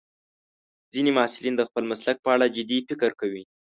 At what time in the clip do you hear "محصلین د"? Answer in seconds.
1.17-1.61